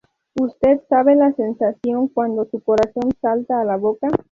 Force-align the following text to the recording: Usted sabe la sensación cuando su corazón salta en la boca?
Usted 0.35 0.81
sabe 0.89 1.15
la 1.15 1.31
sensación 1.33 2.07
cuando 2.07 2.45
su 2.45 2.59
corazón 2.61 3.11
salta 3.21 3.61
en 3.61 3.67
la 3.67 3.75
boca? 3.75 4.07